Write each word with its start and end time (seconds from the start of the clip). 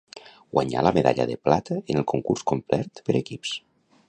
Guanyà 0.53 0.83
la 0.87 0.93
medalla 0.95 1.27
de 1.33 1.37
plata 1.49 1.79
en 1.83 2.01
el 2.01 2.09
concurs 2.15 2.45
complet 2.53 3.05
per 3.11 3.21
equips. 3.25 3.55